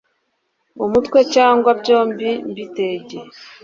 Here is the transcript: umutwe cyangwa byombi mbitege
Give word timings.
umutwe 0.85 1.19
cyangwa 1.33 1.69
byombi 1.81 2.29
mbitege 2.49 3.17